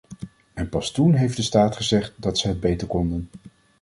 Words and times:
En 0.53 0.69
pas 0.69 0.91
toen 0.91 1.13
heeft 1.13 1.35
de 1.35 1.41
staat 1.41 1.75
gezegd 1.75 2.13
dat 2.17 2.37
ze 2.37 2.47
het 2.47 2.59
beter 2.59 2.87
konden. 2.87 3.27